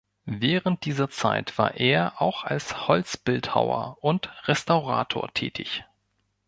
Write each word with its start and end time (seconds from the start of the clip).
Während 0.25 0.85
dieser 0.85 1.11
Zeit 1.11 1.59
war 1.59 1.75
er 1.75 2.19
auch 2.23 2.43
als 2.43 2.87
Holzbildhauer 2.87 3.97
und 4.01 4.33
Restaurator 4.47 5.31
tätig. 5.31 5.85